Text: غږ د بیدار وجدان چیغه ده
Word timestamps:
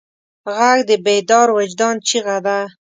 غږ 0.57 0.79
د 0.89 0.91
بیدار 1.05 1.47
وجدان 1.57 1.95
چیغه 2.07 2.37
ده 2.45 2.57